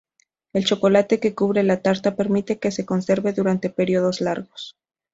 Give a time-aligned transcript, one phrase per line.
[0.53, 4.75] El chocolate que cubre la tarta permite que se conserve durante períodos largos.